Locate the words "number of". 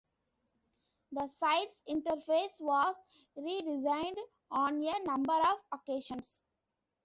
5.05-5.59